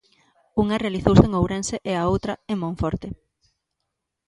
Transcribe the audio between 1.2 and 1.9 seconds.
en Ourense